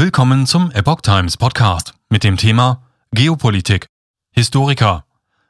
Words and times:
Willkommen 0.00 0.46
zum 0.46 0.70
Epoch 0.70 1.00
Times 1.00 1.36
Podcast 1.36 1.92
mit 2.08 2.22
dem 2.22 2.36
Thema 2.36 2.84
Geopolitik. 3.10 3.88
Historiker. 4.30 5.04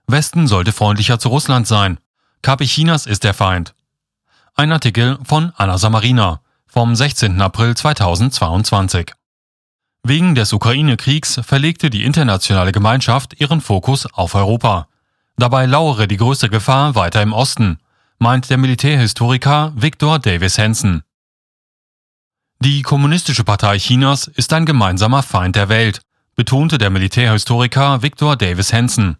Westen 0.06 0.46
sollte 0.46 0.72
freundlicher 0.72 1.18
zu 1.18 1.28
Russland 1.28 1.66
sein. 1.66 1.98
KP 2.40 2.64
Chinas 2.64 3.04
ist 3.04 3.24
der 3.24 3.34
Feind. 3.34 3.74
Ein 4.54 4.72
Artikel 4.72 5.18
von 5.22 5.52
Anna 5.58 5.76
Samarina 5.76 6.40
vom 6.66 6.96
16. 6.96 7.38
April 7.42 7.76
2022. 7.76 9.12
Wegen 10.02 10.34
des 10.34 10.54
Ukraine-Kriegs 10.54 11.42
verlegte 11.44 11.90
die 11.90 12.04
internationale 12.04 12.72
Gemeinschaft 12.72 13.38
ihren 13.38 13.60
Fokus 13.60 14.06
auf 14.14 14.34
Europa. 14.34 14.88
Dabei 15.36 15.66
lauere 15.66 16.08
die 16.08 16.16
größte 16.16 16.48
Gefahr 16.48 16.94
weiter 16.94 17.20
im 17.20 17.34
Osten, 17.34 17.80
meint 18.18 18.48
der 18.48 18.56
Militärhistoriker 18.56 19.74
Victor 19.76 20.18
Davis 20.18 20.56
Hansen. 20.56 21.02
Die 22.60 22.82
Kommunistische 22.82 23.44
Partei 23.44 23.78
Chinas 23.78 24.26
ist 24.26 24.52
ein 24.52 24.66
gemeinsamer 24.66 25.22
Feind 25.22 25.54
der 25.54 25.68
Welt, 25.68 26.00
betonte 26.34 26.76
der 26.76 26.90
Militärhistoriker 26.90 28.02
Victor 28.02 28.34
Davis 28.34 28.72
Hansen. 28.72 29.16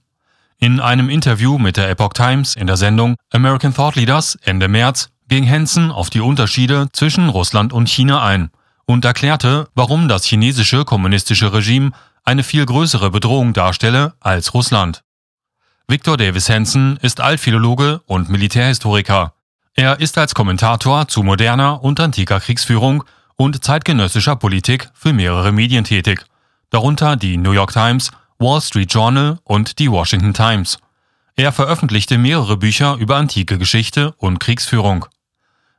In 0.59 0.81
einem 0.81 1.09
Interview 1.09 1.57
mit 1.57 1.77
der 1.77 1.89
Epoch 1.89 2.15
Times 2.15 2.57
in 2.57 2.67
der 2.67 2.77
Sendung 2.77 3.15
American 3.31 3.73
Thought 3.73 3.95
Leaders 3.95 4.37
Ende 4.43 4.67
März 4.67 5.11
ging 5.29 5.49
Hansen 5.49 5.93
auf 5.93 6.11
die 6.11 6.19
Unterschiede 6.19 6.89
zwischen 6.93 7.29
Russland 7.29 7.73
und 7.73 7.89
China 7.89 8.25
ein 8.25 8.51
und 8.87 9.05
erklärte, 9.05 9.69
warum 9.77 10.09
das 10.09 10.25
chinesische 10.25 10.85
kommunistische 10.85 11.53
Regime 11.53 11.93
eine 12.25 12.43
viel 12.43 12.67
größere 12.67 13.13
Bedrohung 13.13 13.53
darstelle 13.53 14.15
als 14.19 14.53
Russland. 14.53 15.05
Victor 15.87 16.17
Davis 16.17 16.51
Hansen 16.51 16.97
ist 17.03 17.21
Altphilologe 17.21 18.01
und 18.07 18.31
Militärhistoriker. 18.31 19.35
Er 19.75 20.01
ist 20.01 20.19
als 20.19 20.35
Kommentator 20.35 21.07
zu 21.07 21.23
moderner 21.23 21.85
und 21.85 22.01
antiker 22.01 22.41
Kriegsführung 22.41 23.05
und 23.39 23.65
zeitgenössischer 23.65 24.37
Politik 24.37 24.91
für 24.93 25.15
mehrere 25.15 25.53
Medien 25.53 25.85
tätig, 25.85 26.27
darunter 26.71 27.17
die 27.17 27.39
New 27.39 27.53
York 27.53 27.73
Times, 27.73 28.11
Wall 28.39 28.61
Street 28.61 28.93
Journal 28.93 29.39
und 29.45 29.79
die 29.79 29.91
Washington 29.91 30.35
Times. 30.35 30.79
Er 31.37 31.53
veröffentlichte 31.53 32.19
mehrere 32.19 32.57
Bücher 32.57 32.97
über 32.97 33.17
antike 33.17 33.59
Geschichte 33.59 34.13
und 34.19 34.41
Kriegsführung. 34.41 35.07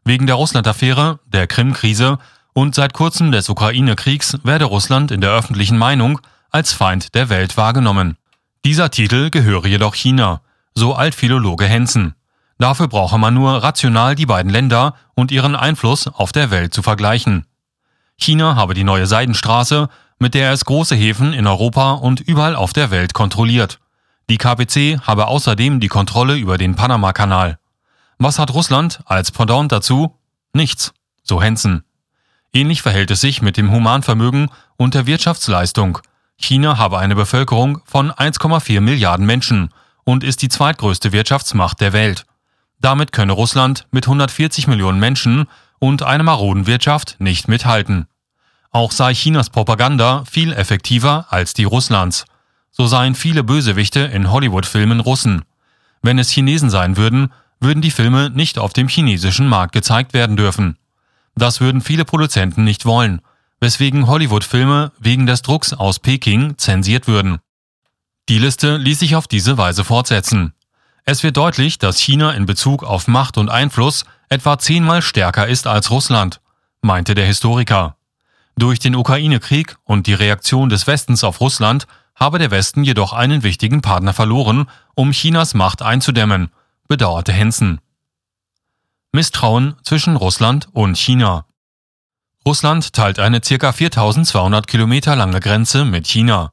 Wegen 0.06 0.26
der 0.26 0.38
Russland-Affäre, 0.38 1.20
der 1.28 1.48
Krim-Krise 1.48 2.18
und 2.54 2.76
seit 2.76 2.94
kurzem 2.94 3.32
des 3.32 3.50
Ukraine-Kriegs 3.50 4.38
werde 4.44 4.66
Russland 4.66 5.12
in 5.12 5.22
der 5.22 5.32
öffentlichen 5.32 5.78
Meinung 5.78 6.22
als 6.52 6.72
Feind 6.72 7.14
der 7.14 7.30
Welt 7.30 7.58
wahrgenommen. 7.58 8.18
Dieser 8.64 8.90
Titel 8.90 9.30
gehöre 9.30 9.68
jedoch 9.68 9.96
China, 9.96 10.42
so 10.76 10.94
Altphilologe 10.94 11.66
Hensen. 11.66 12.16
Dafür 12.58 12.88
brauche 12.88 13.18
man 13.18 13.34
nur 13.34 13.62
rational 13.64 14.16
die 14.16 14.26
beiden 14.26 14.52
Länder 14.52 14.96
und 15.14 15.32
ihren 15.32 15.56
Einfluss 15.56 16.08
auf 16.08 16.32
der 16.32 16.52
Welt 16.52 16.74
zu 16.74 16.82
vergleichen. 16.82 17.46
China 18.20 18.56
habe 18.56 18.74
die 18.74 18.84
neue 18.84 19.08
Seidenstraße, 19.08 19.90
mit 20.20 20.34
der 20.34 20.52
es 20.52 20.66
große 20.66 20.96
Häfen 20.96 21.34
in 21.34 21.48
Europa 21.48 21.94
und 21.94 22.20
überall 22.20 22.56
auf 22.56 22.74
der 22.74 22.92
Welt 22.92 23.14
kontrolliert. 23.14 23.80
Die 24.30 24.38
KPC 24.38 25.00
habe 25.02 25.28
außerdem 25.28 25.80
die 25.80 25.88
Kontrolle 25.88 26.36
über 26.36 26.58
den 26.58 26.76
Panama-Kanal. 26.76 27.58
Was 28.20 28.38
hat 28.38 28.54
Russland 28.54 29.00
als 29.06 29.32
Pendant 29.32 29.72
dazu? 29.72 30.16
Nichts, 30.54 30.94
so 31.24 31.42
Hensen. 31.42 31.84
Ähnlich 32.54 32.82
verhält 32.82 33.10
es 33.12 33.22
sich 33.22 33.42
mit 33.42 33.56
dem 33.56 33.72
Humanvermögen 33.72 34.50
und 34.76 34.94
der 34.94 35.08
Wirtschaftsleistung. 35.08 36.00
China 36.38 36.78
habe 36.78 37.00
eine 37.00 37.16
Bevölkerung 37.16 37.82
von 37.86 38.12
1,4 38.12 38.82
Milliarden 38.82 39.26
Menschen 39.26 39.70
und 40.04 40.24
ist 40.24 40.42
die 40.42 40.50
zweitgrößte 40.50 41.12
Wirtschaftsmacht 41.12 41.80
der 41.80 41.94
Welt. 41.94 42.26
Damit 42.82 43.14
könne 43.14 43.34
Russland 43.34 43.88
mit 43.92 44.06
140 44.06 44.68
Millionen 44.68 45.00
Menschen 45.00 45.48
und 45.80 46.04
einer 46.04 46.24
maroden 46.24 46.68
Wirtschaft 46.68 47.16
nicht 47.20 47.48
mithalten. 47.48 48.09
Auch 48.72 48.92
sei 48.92 49.14
Chinas 49.14 49.50
Propaganda 49.50 50.24
viel 50.30 50.54
effektiver 50.54 51.26
als 51.30 51.54
die 51.54 51.64
Russlands. 51.64 52.26
So 52.72 52.86
seien 52.86 53.16
viele 53.16 53.44
Bösewichte 53.44 54.02
in 54.02 54.32
Hollywood-Filmen 54.32 55.00
Russen. 55.00 55.44
Wenn 56.02 56.20
es 56.20 56.30
Chinesen 56.30 56.70
sein 56.70 56.96
würden, 56.96 57.34
würden 57.60 57.82
die 57.82 57.92
Filme 57.92 58.30
nicht 58.30 58.60
auf 58.60 58.74
dem 58.74 58.88
chinesischen 58.88 59.48
Markt 59.48 59.74
gezeigt 59.74 60.14
werden 60.14 60.38
dürfen. 60.38 60.78
Das 61.36 61.62
würden 61.62 61.82
viele 61.82 62.06
Produzenten 62.06 62.64
nicht 62.64 62.86
wollen, 62.86 63.22
weswegen 63.60 64.08
Hollywood-Filme 64.08 64.92
wegen 65.00 65.26
des 65.26 65.42
Drucks 65.42 65.74
aus 65.74 66.00
Peking 66.00 66.58
zensiert 66.58 67.08
würden. 67.08 67.40
Die 68.30 68.40
Liste 68.40 68.78
ließ 68.78 69.00
sich 69.00 69.16
auf 69.16 69.28
diese 69.28 69.58
Weise 69.58 69.84
fortsetzen. 69.84 70.54
Es 71.06 71.24
wird 71.24 71.38
deutlich, 71.38 71.80
dass 71.80 71.98
China 72.00 72.32
in 72.34 72.46
Bezug 72.46 72.84
auf 72.84 73.08
Macht 73.08 73.38
und 73.38 73.50
Einfluss 73.50 74.06
etwa 74.30 74.60
zehnmal 74.60 75.02
stärker 75.02 75.48
ist 75.48 75.66
als 75.66 75.90
Russland, 75.90 76.40
meinte 76.82 77.16
der 77.16 77.26
Historiker. 77.26 77.96
Durch 78.58 78.80
den 78.80 78.96
Ukraine-Krieg 78.96 79.78
und 79.84 80.08
die 80.08 80.14
Reaktion 80.14 80.70
des 80.70 80.88
Westens 80.88 81.24
auf 81.24 81.40
Russland 81.40 81.88
habe 82.16 82.40
der 82.40 82.52
Westen 82.52 82.84
jedoch 82.84 83.14
einen 83.14 83.44
wichtigen 83.44 83.82
Partner 83.82 84.14
verloren, 84.14 84.70
um 84.96 85.12
Chinas 85.12 85.54
Macht 85.54 85.82
einzudämmen, 85.82 86.52
bedauerte 86.88 87.32
Hensen. 87.32 87.80
Misstrauen 89.12 89.76
zwischen 89.84 90.16
Russland 90.16 90.68
und 90.74 90.98
China. 90.98 91.46
Russland 92.46 92.94
teilt 92.94 93.20
eine 93.20 93.42
ca. 93.42 93.72
4200 93.72 94.68
Kilometer 94.68 95.16
lange 95.16 95.40
Grenze 95.40 95.86
mit 95.86 96.08
China. 96.08 96.52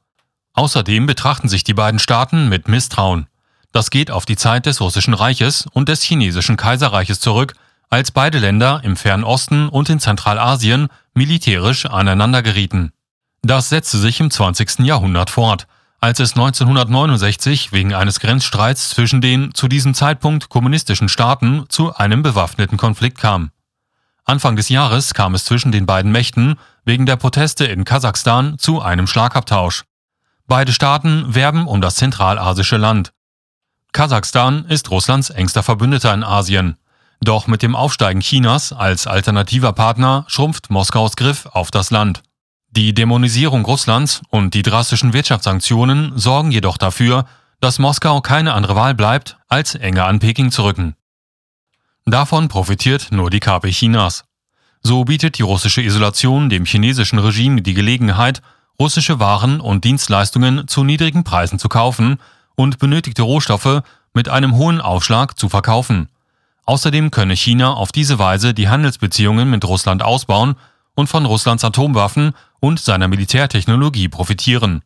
Außerdem 0.53 1.05
betrachten 1.05 1.49
sich 1.49 1.63
die 1.63 1.73
beiden 1.73 1.99
Staaten 1.99 2.49
mit 2.49 2.67
Misstrauen. 2.67 3.27
Das 3.71 3.89
geht 3.89 4.09
auf 4.09 4.25
die 4.25 4.37
Zeit 4.37 4.65
des 4.65 4.81
Russischen 4.81 5.13
Reiches 5.13 5.67
und 5.71 5.89
des 5.89 6.01
Chinesischen 6.01 6.57
Kaiserreiches 6.57 7.19
zurück, 7.19 7.53
als 7.89 8.11
beide 8.11 8.39
Länder 8.39 8.81
im 8.83 8.95
Fernen 8.95 9.23
Osten 9.23 9.69
und 9.69 9.89
in 9.89 9.99
Zentralasien 9.99 10.87
militärisch 11.13 11.85
aneinander 11.85 12.41
gerieten. 12.41 12.91
Das 13.41 13.69
setzte 13.69 13.97
sich 13.97 14.19
im 14.19 14.29
20. 14.29 14.79
Jahrhundert 14.79 15.29
fort, 15.29 15.67
als 15.99 16.19
es 16.19 16.33
1969 16.33 17.71
wegen 17.71 17.93
eines 17.93 18.19
Grenzstreits 18.19 18.89
zwischen 18.89 19.21
den 19.21 19.53
zu 19.53 19.67
diesem 19.67 19.93
Zeitpunkt 19.93 20.49
kommunistischen 20.49 21.09
Staaten 21.09 21.65
zu 21.69 21.95
einem 21.95 22.23
bewaffneten 22.23 22.77
Konflikt 22.77 23.19
kam. 23.19 23.51
Anfang 24.25 24.57
des 24.57 24.69
Jahres 24.69 25.13
kam 25.13 25.33
es 25.33 25.45
zwischen 25.45 25.71
den 25.71 25.85
beiden 25.85 26.11
Mächten 26.11 26.59
wegen 26.83 27.05
der 27.05 27.15
Proteste 27.15 27.65
in 27.65 27.85
Kasachstan 27.85 28.59
zu 28.59 28.81
einem 28.81 29.07
Schlagabtausch. 29.07 29.85
Beide 30.47 30.73
Staaten 30.73 31.33
werben 31.33 31.65
um 31.67 31.81
das 31.81 31.95
zentralasische 31.95 32.77
Land. 32.77 33.13
Kasachstan 33.93 34.65
ist 34.65 34.91
Russlands 34.91 35.29
engster 35.29 35.63
Verbündeter 35.63 36.13
in 36.13 36.23
Asien. 36.23 36.77
Doch 37.21 37.47
mit 37.47 37.61
dem 37.63 37.75
Aufsteigen 37.75 38.21
Chinas 38.21 38.71
als 38.73 39.07
alternativer 39.07 39.73
Partner 39.73 40.25
schrumpft 40.27 40.69
Moskaus 40.69 41.15
Griff 41.15 41.47
auf 41.47 41.71
das 41.71 41.91
Land. 41.91 42.21
Die 42.71 42.93
Dämonisierung 42.93 43.65
Russlands 43.65 44.21
und 44.29 44.53
die 44.53 44.61
drastischen 44.61 45.13
Wirtschaftssanktionen 45.13 46.17
sorgen 46.17 46.51
jedoch 46.51 46.77
dafür, 46.77 47.25
dass 47.59 47.79
Moskau 47.79 48.21
keine 48.21 48.53
andere 48.53 48.75
Wahl 48.75 48.93
bleibt, 48.93 49.37
als 49.47 49.73
enger 49.75 50.05
an 50.05 50.19
Peking 50.19 50.51
zu 50.51 50.63
rücken. 50.63 50.95
Davon 52.05 52.47
profitiert 52.47 53.07
nur 53.11 53.29
die 53.29 53.39
KP 53.39 53.71
Chinas. 53.71 54.25
So 54.83 55.05
bietet 55.05 55.37
die 55.37 55.43
russische 55.43 55.81
Isolation 55.81 56.49
dem 56.49 56.65
chinesischen 56.65 57.19
Regime 57.19 57.61
die 57.61 57.73
Gelegenheit, 57.73 58.41
russische 58.79 59.19
Waren 59.19 59.59
und 59.59 59.83
Dienstleistungen 59.83 60.67
zu 60.67 60.83
niedrigen 60.83 61.23
Preisen 61.23 61.59
zu 61.59 61.67
kaufen 61.67 62.19
und 62.55 62.79
benötigte 62.79 63.23
Rohstoffe 63.23 63.81
mit 64.13 64.29
einem 64.29 64.55
hohen 64.55 64.79
Aufschlag 64.79 65.37
zu 65.37 65.49
verkaufen. 65.49 66.09
Außerdem 66.67 67.11
könne 67.11 67.33
China 67.33 67.73
auf 67.73 67.93
diese 67.93 68.19
Weise 68.19 68.53
die 68.53 68.67
Handelsbeziehungen 68.67 69.49
mit 69.49 69.63
Russland 69.63 70.03
ausbauen 70.03 70.55
und 70.95 71.07
von 71.07 71.25
Russlands 71.25 71.63
Atomwaffen 71.63 72.33
und 72.59 72.79
seiner 72.81 73.07
Militärtechnologie 73.07 74.09
profitieren. 74.09 74.83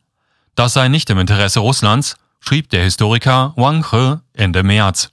Das 0.54 0.74
sei 0.74 0.86
nicht 0.86 1.10
im 1.10 1.18
Interesse 1.18 1.58
Russlands, 1.58 2.16
schrieb 2.38 2.70
der 2.70 2.84
Historiker 2.84 3.52
Wang 3.56 3.84
He 3.90 4.18
Ende 4.32 4.62
März. 4.62 5.10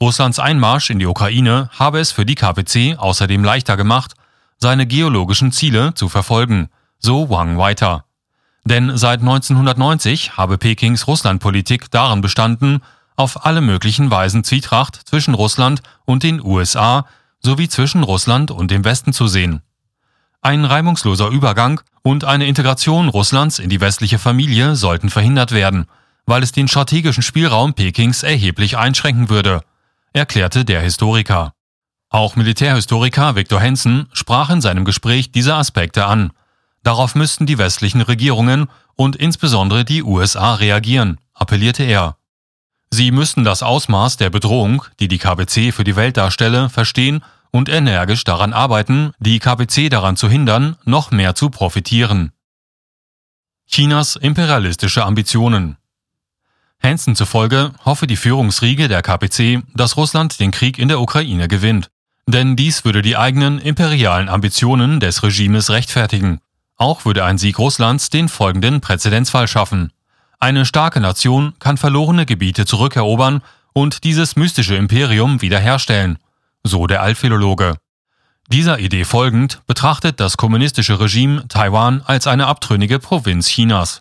Russlands 0.00 0.38
Einmarsch 0.38 0.88
in 0.88 1.00
die 1.00 1.06
Ukraine 1.06 1.68
habe 1.78 2.00
es 2.00 2.12
für 2.12 2.24
die 2.24 2.34
KPC 2.34 2.96
außerdem 2.96 3.44
leichter 3.44 3.76
gemacht, 3.76 4.14
seine 4.56 4.86
geologischen 4.86 5.52
Ziele 5.52 5.92
zu 5.92 6.08
verfolgen, 6.08 6.70
so 6.98 7.28
Wang 7.28 7.58
weiter. 7.58 8.06
Denn 8.64 8.96
seit 8.96 9.20
1990 9.20 10.38
habe 10.38 10.56
Pekings 10.56 11.06
Russlandpolitik 11.06 11.90
darin 11.90 12.22
bestanden, 12.22 12.80
auf 13.20 13.44
alle 13.44 13.60
möglichen 13.60 14.10
Weisen 14.10 14.44
Zwietracht 14.44 14.96
zwischen 15.04 15.34
Russland 15.34 15.82
und 16.06 16.22
den 16.22 16.42
USA 16.42 17.06
sowie 17.40 17.68
zwischen 17.68 18.02
Russland 18.02 18.50
und 18.50 18.70
dem 18.70 18.82
Westen 18.82 19.12
zu 19.12 19.26
sehen. 19.26 19.60
Ein 20.40 20.64
reibungsloser 20.64 21.28
Übergang 21.28 21.82
und 22.02 22.24
eine 22.24 22.46
Integration 22.46 23.10
Russlands 23.10 23.58
in 23.58 23.68
die 23.68 23.82
westliche 23.82 24.18
Familie 24.18 24.74
sollten 24.74 25.10
verhindert 25.10 25.52
werden, 25.52 25.84
weil 26.24 26.42
es 26.42 26.52
den 26.52 26.66
strategischen 26.66 27.22
Spielraum 27.22 27.74
Pekings 27.74 28.22
erheblich 28.22 28.78
einschränken 28.78 29.28
würde, 29.28 29.60
erklärte 30.14 30.64
der 30.64 30.80
Historiker. 30.80 31.52
Auch 32.08 32.36
Militärhistoriker 32.36 33.36
Viktor 33.36 33.60
Hensen 33.60 34.08
sprach 34.14 34.48
in 34.48 34.62
seinem 34.62 34.86
Gespräch 34.86 35.30
diese 35.30 35.54
Aspekte 35.56 36.06
an. 36.06 36.32
Darauf 36.82 37.14
müssten 37.14 37.44
die 37.44 37.58
westlichen 37.58 38.00
Regierungen 38.00 38.68
und 38.96 39.14
insbesondere 39.14 39.84
die 39.84 40.02
USA 40.02 40.54
reagieren, 40.54 41.20
appellierte 41.34 41.82
er. 41.82 42.16
Sie 42.92 43.12
müssten 43.12 43.44
das 43.44 43.62
Ausmaß 43.62 44.16
der 44.16 44.30
Bedrohung, 44.30 44.84
die 44.98 45.08
die 45.08 45.18
KBC 45.18 45.72
für 45.72 45.84
die 45.84 45.96
Welt 45.96 46.16
darstelle, 46.16 46.68
verstehen 46.68 47.22
und 47.50 47.68
energisch 47.68 48.24
daran 48.24 48.52
arbeiten, 48.52 49.12
die 49.18 49.38
KPC 49.38 49.88
daran 49.90 50.16
zu 50.16 50.28
hindern, 50.28 50.76
noch 50.84 51.10
mehr 51.10 51.34
zu 51.34 51.50
profitieren. 51.50 52.32
Chinas 53.66 54.16
imperialistische 54.16 55.04
Ambitionen 55.04 55.76
Hansen 56.82 57.14
zufolge 57.14 57.72
hoffe 57.84 58.06
die 58.06 58.16
Führungsriege 58.16 58.88
der 58.88 59.02
KPC, 59.02 59.62
dass 59.74 59.96
Russland 59.96 60.40
den 60.40 60.50
Krieg 60.50 60.78
in 60.78 60.88
der 60.88 61.00
Ukraine 61.00 61.46
gewinnt. 61.46 61.90
Denn 62.26 62.56
dies 62.56 62.84
würde 62.84 63.02
die 63.02 63.16
eigenen 63.16 63.58
imperialen 63.58 64.28
Ambitionen 64.28 64.98
des 65.00 65.22
Regimes 65.22 65.70
rechtfertigen. 65.70 66.40
Auch 66.76 67.04
würde 67.04 67.24
ein 67.24 67.36
Sieg 67.36 67.58
Russlands 67.58 68.08
den 68.08 68.28
folgenden 68.28 68.80
Präzedenzfall 68.80 69.46
schaffen. 69.46 69.92
Eine 70.42 70.64
starke 70.64 71.00
Nation 71.00 71.52
kann 71.58 71.76
verlorene 71.76 72.24
Gebiete 72.24 72.64
zurückerobern 72.64 73.42
und 73.74 74.04
dieses 74.04 74.36
mystische 74.36 74.74
Imperium 74.74 75.42
wiederherstellen, 75.42 76.18
so 76.64 76.86
der 76.86 77.02
Altphilologe. 77.02 77.76
Dieser 78.48 78.78
Idee 78.78 79.04
folgend 79.04 79.60
betrachtet 79.66 80.18
das 80.18 80.38
kommunistische 80.38 80.98
Regime 80.98 81.46
Taiwan 81.48 82.02
als 82.06 82.26
eine 82.26 82.46
abtrünnige 82.46 82.98
Provinz 82.98 83.48
Chinas. 83.48 84.00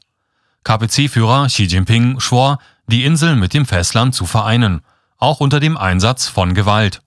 KPC-Führer 0.64 1.48
Xi 1.48 1.66
Jinping 1.66 2.22
schwor, 2.22 2.60
die 2.88 3.04
Insel 3.04 3.36
mit 3.36 3.54
dem 3.54 3.66
Festland 3.66 4.16
zu 4.16 4.26
vereinen, 4.26 4.82
auch 5.18 5.42
unter 5.42 5.60
dem 5.60 5.76
Einsatz 5.76 6.28
von 6.28 6.54
Gewalt. 6.54 7.02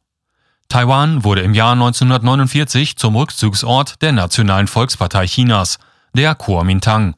Taiwan 0.69 1.25
wurde 1.25 1.41
im 1.41 1.55
Jahr 1.55 1.73
1949 1.73 2.97
zum 2.97 3.17
Rückzugsort 3.17 4.03
der 4.03 4.13
Nationalen 4.13 4.69
Volkspartei 4.69 5.27
Chinas, 5.27 5.79
der 6.15 6.35
Kuomintang. 6.35 7.15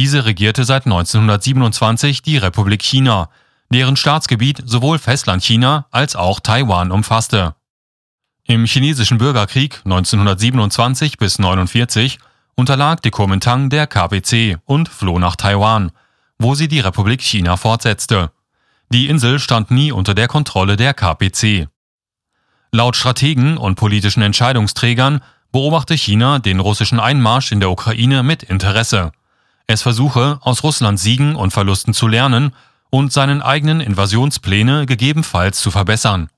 Diese 0.00 0.24
regierte 0.24 0.64
seit 0.64 0.86
1927 0.86 2.22
die 2.22 2.38
Republik 2.38 2.82
China, 2.82 3.28
deren 3.68 3.96
Staatsgebiet 3.96 4.62
sowohl 4.64 4.98
Festlandchina 4.98 5.88
als 5.90 6.16
auch 6.16 6.40
Taiwan 6.40 6.90
umfasste. 6.90 7.54
Im 8.44 8.64
chinesischen 8.64 9.18
Bürgerkrieg 9.18 9.82
1927 9.84 11.18
bis 11.18 11.38
1949 11.38 12.18
unterlag 12.54 13.02
die 13.02 13.10
Kuomintang 13.10 13.68
der 13.68 13.86
KPC 13.86 14.56
und 14.64 14.88
floh 14.88 15.18
nach 15.18 15.36
Taiwan, 15.36 15.92
wo 16.38 16.54
sie 16.54 16.68
die 16.68 16.80
Republik 16.80 17.20
China 17.20 17.58
fortsetzte. 17.58 18.30
Die 18.88 19.06
Insel 19.06 19.38
stand 19.38 19.70
nie 19.70 19.92
unter 19.92 20.14
der 20.14 20.28
Kontrolle 20.28 20.78
der 20.78 20.94
KPC. 20.94 21.68
Laut 22.72 22.96
Strategen 22.96 23.58
und 23.58 23.74
politischen 23.74 24.22
Entscheidungsträgern 24.22 25.20
beobachte 25.52 25.92
China 25.92 26.38
den 26.38 26.58
russischen 26.58 27.00
Einmarsch 27.00 27.52
in 27.52 27.60
der 27.60 27.70
Ukraine 27.70 28.22
mit 28.22 28.42
Interesse. 28.42 29.12
Es 29.70 29.82
versuche, 29.82 30.40
aus 30.40 30.64
Russlands 30.64 31.00
Siegen 31.00 31.36
und 31.36 31.52
Verlusten 31.52 31.94
zu 31.94 32.08
lernen 32.08 32.56
und 32.90 33.12
seinen 33.12 33.40
eigenen 33.40 33.80
Invasionspläne 33.80 34.84
gegebenenfalls 34.84 35.60
zu 35.60 35.70
verbessern. 35.70 36.28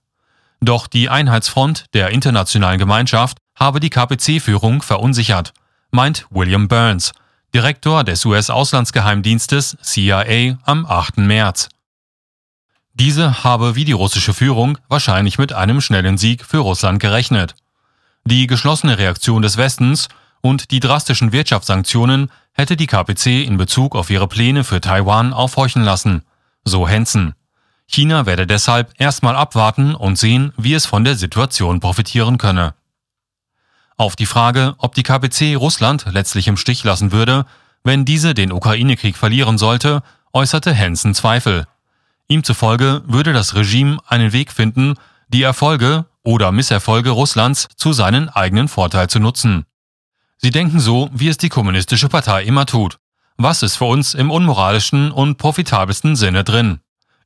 Doch 0.61 0.87
die 0.87 1.09
Einheitsfront 1.09 1.87
der 1.95 2.11
internationalen 2.11 2.79
Gemeinschaft 2.79 3.39
habe 3.55 3.81
die 3.81 3.89
KPC-Führung 3.89 4.83
verunsichert 4.83 5.55
meint 5.91 6.27
William 6.29 6.69
Burns, 6.69 7.13
Direktor 7.55 8.05
des 8.05 8.23
US-Auslandsgeheimdienstes 8.27 9.79
CIA 9.81 10.59
am 10.65 10.85
8. 10.85 11.17
März. 11.17 11.71
Diese 12.93 13.45
habe 13.45 13.77
wie 13.77 13.87
die 13.87 13.93
russische 13.93 14.35
Führung 14.35 14.77
wahrscheinlich 14.89 15.39
mit 15.39 15.55
einem 15.55 15.81
schnellen 15.81 16.19
Sieg 16.19 16.45
für 16.45 16.59
Russland 16.59 17.01
gerechnet. 17.01 17.55
Die 18.25 18.47
geschlossene 18.47 18.99
Reaktion 18.99 19.41
des 19.41 19.57
Westens 19.57 20.09
und 20.43 20.71
die 20.71 20.81
drastischen 20.81 21.33
Wirtschaftssanktionen 21.33 22.31
hätte 22.53 22.77
die 22.77 22.87
KPC 22.87 23.47
in 23.47 23.57
Bezug 23.57 23.97
auf 23.97 24.11
ihre 24.11 24.29
Pläne 24.29 24.65
für 24.65 24.81
Taiwan 24.81 25.33
aufhorchen 25.33 25.83
lassen, 25.83 26.23
so 26.65 26.87
Henson. 26.87 27.35
China 27.87 28.27
werde 28.27 28.47
deshalb 28.47 28.93
erstmal 28.99 29.37
abwarten 29.37 29.95
und 29.95 30.19
sehen, 30.19 30.53
wie 30.57 30.75
es 30.75 30.85
von 30.85 31.05
der 31.05 31.17
Situation 31.17 31.81
profitieren 31.81 32.39
könne. 32.39 32.75
Auf 33.97 34.17
die 34.17 34.27
Frage, 34.27 34.75
ob 34.79 34.95
die 34.95 35.03
KPC 35.03 35.57
Russland 35.57 36.07
letztlich 36.11 36.49
im 36.49 36.57
Stich 36.57 36.85
lassen 36.85 37.13
würde, 37.13 37.47
wenn 37.85 38.05
diese 38.05 38.35
den 38.35 38.53
Ukraine-Krieg 38.53 39.17
verlieren 39.17 39.59
sollte, 39.59 40.03
äußerte 40.33 40.77
Hansen 40.77 41.15
Zweifel. 41.15 41.67
Ihm 42.29 42.43
zufolge 42.43 43.03
würde 43.07 43.33
das 43.33 43.55
Regime 43.55 43.99
einen 44.07 44.33
Weg 44.33 44.53
finden, 44.53 44.95
die 45.29 45.43
Erfolge 45.43 46.07
oder 46.23 46.53
Misserfolge 46.53 47.11
Russlands 47.11 47.69
zu 47.77 47.93
seinen 47.93 48.29
eigenen 48.29 48.69
Vorteil 48.69 49.09
zu 49.09 49.19
nutzen. 49.19 49.67
Sie 50.45 50.51
denken 50.51 50.81
so, 50.81 51.09
wie 51.13 51.29
es 51.29 51.37
die 51.37 51.49
Kommunistische 51.49 52.09
Partei 52.09 52.43
immer 52.43 52.67
tut. 52.67 52.99
Was 53.37 53.63
ist 53.63 53.77
für 53.77 53.85
uns 53.85 54.13
im 54.13 54.31
unmoralischen 54.31 55.13
und 55.13 55.39
profitabelsten 55.39 56.17
Sinne 56.17 56.43
drin? 56.43 56.81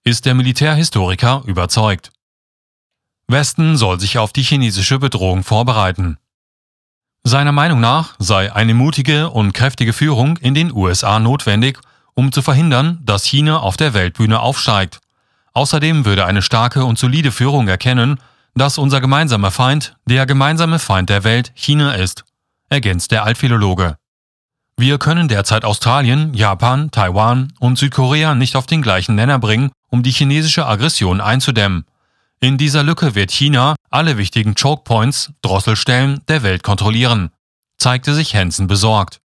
Ist 0.05 0.27
der 0.27 0.35
Militärhistoriker 0.35 1.43
überzeugt. 1.47 2.11
Westen 3.27 3.77
soll 3.79 3.99
sich 3.99 4.19
auf 4.19 4.35
die 4.35 4.43
chinesische 4.43 4.99
Bedrohung 4.99 5.45
vorbereiten. 5.45 6.19
Seiner 7.25 7.53
Meinung 7.53 7.81
nach 7.81 8.15
sei 8.19 8.53
eine 8.53 8.75
mutige 8.75 9.31
und 9.31 9.55
kräftige 9.55 9.95
Führung 9.95 10.37
in 10.37 10.55
den 10.55 10.71
USA 10.71 11.19
notwendig, 11.19 11.79
um 12.13 12.33
zu 12.33 12.43
verhindern, 12.43 13.01
dass 13.03 13.25
China 13.25 13.61
auf 13.61 13.79
der 13.79 13.95
Weltbühne 13.95 14.41
aufsteigt. 14.41 15.01
Außerdem 15.55 16.05
würde 16.05 16.27
eine 16.27 16.43
starke 16.43 16.85
und 16.85 16.99
solide 16.99 17.33
Führung 17.33 17.67
erkennen, 17.67 18.21
dass 18.55 18.77
unser 18.77 19.01
gemeinsamer 19.01 19.51
Feind 19.51 19.97
der 20.05 20.27
gemeinsame 20.27 20.79
Feind 20.79 21.09
der 21.09 21.25
Welt 21.25 21.51
China 21.55 21.95
ist, 21.95 22.26
ergänzt 22.69 23.13
der 23.13 23.25
Altphilologe. 23.25 23.97
Wir 24.79 24.99
können 24.99 25.29
derzeit 25.29 25.65
Australien, 25.65 26.35
Japan, 26.35 26.91
Taiwan 26.91 27.53
und 27.61 27.79
Südkorea 27.79 28.35
nicht 28.35 28.57
auf 28.57 28.67
den 28.67 28.83
gleichen 28.83 29.15
Nenner 29.15 29.39
bringen, 29.39 29.71
um 29.89 30.03
die 30.03 30.11
chinesische 30.11 30.67
Aggression 30.67 31.21
einzudämmen. 31.21 31.87
In 32.41 32.59
dieser 32.59 32.83
Lücke 32.83 33.15
wird 33.15 33.31
China 33.31 33.75
alle 33.89 34.19
wichtigen 34.19 34.55
Chokepoints, 34.55 35.33
Drosselstellen 35.41 36.21
der 36.29 36.43
Welt 36.43 36.63
kontrollieren, 36.63 37.31
zeigte 37.79 38.15
sich 38.15 38.37
Hansen 38.37 38.67
besorgt. 38.67 39.21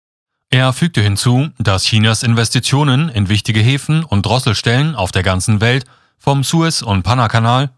Er 0.51 0.75
fügte 0.75 1.01
hinzu, 1.01 1.49
dass 1.59 1.85
Chinas 1.85 2.23
Investitionen 2.23 3.09
in 3.09 3.31
wichtige 3.31 3.61
Häfen 3.61 4.05
und 4.05 4.27
Drosselstellen 4.27 4.95
auf 4.95 5.13
der 5.13 5.23
ganzen 5.23 5.63
Welt 5.63 5.87
vom 6.19 6.43
Suez- 6.43 6.83
und 6.83 7.03
Panamakanal 7.03 7.71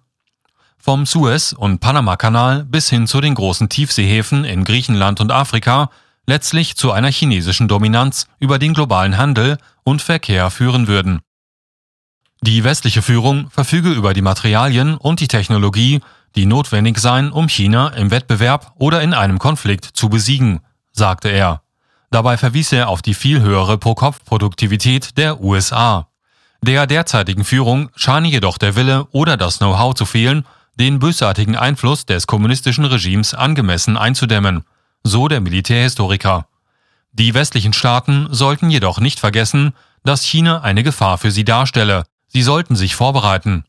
vom 0.80 1.04
Suez- 1.04 1.52
und 1.52 1.80
Panamakanal 1.80 2.64
bis 2.64 2.88
hin 2.88 3.06
zu 3.06 3.20
den 3.20 3.34
großen 3.34 3.68
Tiefseehäfen 3.68 4.44
in 4.44 4.64
Griechenland 4.64 5.20
und 5.20 5.30
Afrika 5.30 5.90
letztlich 6.26 6.76
zu 6.76 6.92
einer 6.92 7.10
chinesischen 7.10 7.68
Dominanz 7.68 8.26
über 8.38 8.58
den 8.58 8.74
globalen 8.74 9.18
Handel 9.18 9.58
und 9.84 10.00
Verkehr 10.00 10.50
führen 10.50 10.86
würden. 10.86 11.20
Die 12.42 12.64
westliche 12.64 13.02
Führung 13.02 13.50
verfüge 13.50 13.90
über 13.90 14.14
die 14.14 14.22
Materialien 14.22 14.96
und 14.96 15.20
die 15.20 15.28
Technologie, 15.28 16.00
die 16.36 16.46
notwendig 16.46 16.98
seien, 16.98 17.32
um 17.32 17.48
China 17.48 17.88
im 17.88 18.10
Wettbewerb 18.10 18.72
oder 18.76 19.02
in 19.02 19.12
einem 19.12 19.38
Konflikt 19.38 19.84
zu 19.84 20.08
besiegen, 20.08 20.60
sagte 20.92 21.28
er. 21.28 21.62
Dabei 22.10 22.36
verwies 22.36 22.72
er 22.72 22.88
auf 22.88 23.02
die 23.02 23.14
viel 23.14 23.40
höhere 23.40 23.76
Pro-Kopf-Produktivität 23.76 25.18
der 25.18 25.40
USA. 25.40 26.08
Der 26.62 26.86
derzeitigen 26.86 27.44
Führung 27.44 27.90
scheine 27.94 28.28
jedoch 28.28 28.58
der 28.58 28.74
Wille 28.74 29.06
oder 29.12 29.36
das 29.36 29.58
Know-how 29.58 29.94
zu 29.94 30.06
fehlen, 30.06 30.44
den 30.80 30.98
bösartigen 30.98 31.54
Einfluss 31.56 32.06
des 32.06 32.26
kommunistischen 32.26 32.84
Regimes 32.84 33.34
angemessen 33.34 33.96
einzudämmen, 33.96 34.64
so 35.04 35.28
der 35.28 35.40
Militärhistoriker. 35.40 36.48
Die 37.12 37.34
westlichen 37.34 37.72
Staaten 37.72 38.28
sollten 38.30 38.70
jedoch 38.70 38.98
nicht 38.98 39.20
vergessen, 39.20 39.74
dass 40.02 40.24
China 40.24 40.62
eine 40.62 40.82
Gefahr 40.82 41.18
für 41.18 41.30
sie 41.30 41.44
darstelle, 41.44 42.04
Sie 42.32 42.42
sollten 42.42 42.76
sich 42.76 42.94
vorbereiten. 42.94 43.64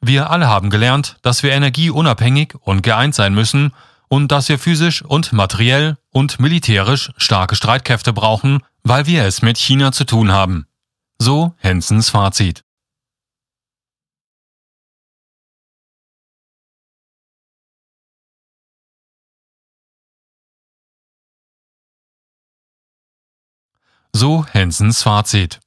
Wir 0.00 0.28
alle 0.30 0.48
haben 0.48 0.68
gelernt, 0.68 1.16
dass 1.22 1.44
wir 1.44 1.52
energieunabhängig 1.52 2.54
und 2.60 2.82
geeint 2.82 3.14
sein 3.14 3.34
müssen 3.34 3.72
und 4.08 4.32
dass 4.32 4.48
wir 4.48 4.58
physisch 4.58 5.02
und 5.02 5.32
materiell 5.32 5.96
und 6.10 6.40
militärisch 6.40 7.12
starke 7.16 7.54
Streitkräfte 7.54 8.12
brauchen, 8.12 8.62
weil 8.82 9.06
wir 9.06 9.24
es 9.24 9.42
mit 9.42 9.58
China 9.58 9.92
zu 9.92 10.04
tun 10.04 10.32
haben. 10.32 10.66
So 11.18 11.54
Hensens 11.58 12.10
Fazit. 12.10 12.63
So 24.16 24.44
Hensens 24.52 25.02
Fazit. 25.02 25.58